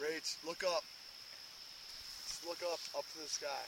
[0.00, 0.84] Rach, look up.
[2.28, 3.64] Just look up, up to the sky.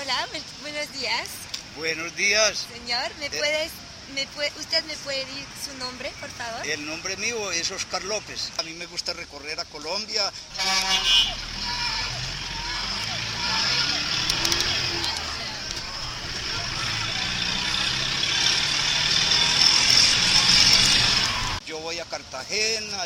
[0.00, 0.26] Hola,
[0.62, 1.28] buenos días.
[1.76, 2.66] Buenos días.
[2.72, 3.30] Señor, ¿me Eh.
[3.30, 3.70] puedes,
[4.58, 6.66] ¿usted me puede decir su nombre, por favor?
[6.66, 8.52] El nombre mío es Oscar López.
[8.58, 10.30] A mí me gusta recorrer a Colombia.
[21.66, 23.04] Yo voy a Cartagena.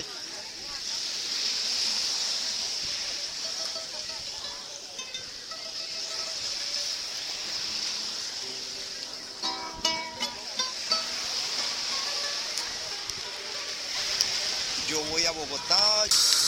[15.28, 16.47] A Bogotá.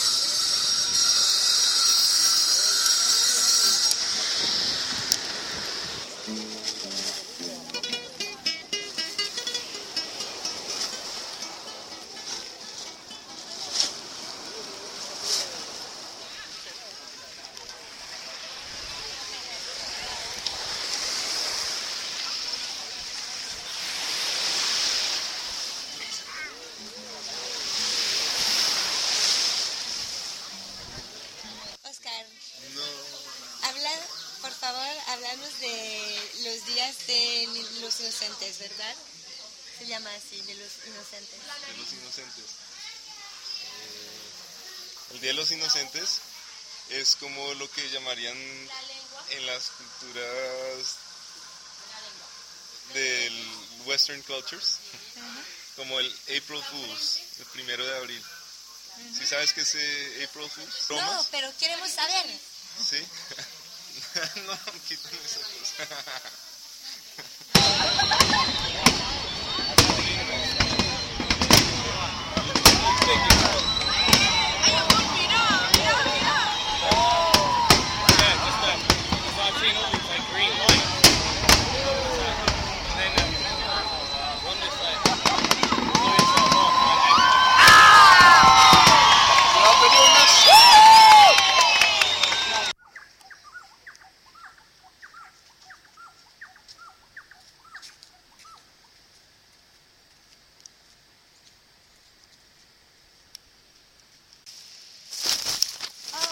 [36.75, 37.49] Días de
[37.81, 38.95] los inocentes, ¿verdad?
[39.79, 41.41] Se llama así, de los inocentes.
[41.67, 42.45] de los inocentes.
[43.65, 46.21] Eh, el Día de los Inocentes
[46.91, 50.97] es como lo que llamarían en las culturas
[52.95, 53.53] del
[53.87, 54.77] Western Cultures,
[55.77, 58.25] como el April Fools, el primero de abril.
[59.19, 60.91] ¿Sí sabes qué es eh, April Fools?
[60.91, 62.27] No, pero queremos saber.
[62.89, 63.03] ¿Sí?
[64.47, 64.59] no,
[64.89, 65.89] quítame esa cosa.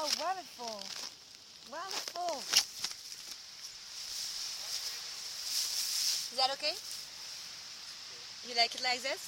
[0.01, 2.08] Oh, wonderful.
[2.19, 2.43] Wonderful.
[6.31, 6.75] Is that okay?
[8.49, 9.21] You like it like this?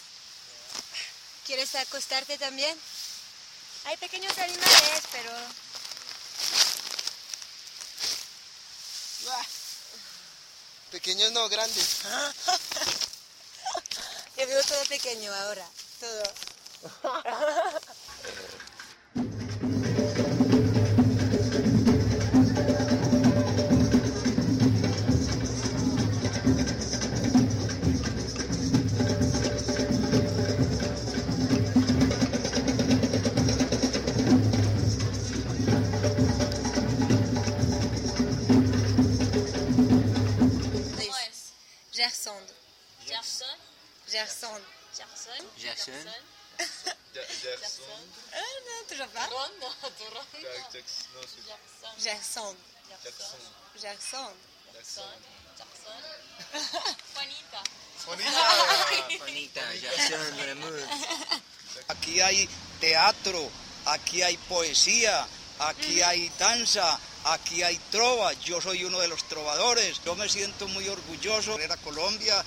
[1.47, 2.77] ¿Quieres acostarte también?
[3.87, 5.31] Hay pequeños animales, pero...
[10.91, 12.03] Pequeños no, grandes.
[14.37, 15.67] Yo veo todo pequeño ahora,
[16.01, 16.23] todo.
[42.01, 42.43] Gerson.
[43.07, 43.57] Gerson.
[44.09, 44.63] Gerson.
[44.97, 45.45] Gerson.
[45.59, 45.93] Jackson.
[47.13, 47.85] Jackson.
[48.33, 49.29] Ah, non, toujours pas.
[49.29, 49.69] Ron, no,
[49.99, 50.25] tu Ron.
[50.41, 50.81] Gerson.
[51.99, 52.57] Jackson.
[53.77, 53.83] Gerson.
[53.83, 54.33] Jackson.
[54.73, 55.19] Jackson.
[57.13, 57.61] Juanita.
[59.19, 60.81] Juanita, Jackson, mon amour.
[61.89, 62.49] Aquí hay
[62.81, 63.51] teatro,
[63.85, 65.27] aquí hay poesía,
[65.59, 68.33] aquí hay danza, aquí hay trova.
[68.45, 70.01] Yo soy uno de los trovadores.
[70.05, 72.45] Yo me siento muy orgulloso de ir a Colombia.